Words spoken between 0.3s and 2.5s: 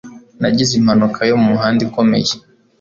Nagize impanuka yo mumuhanda ikomeye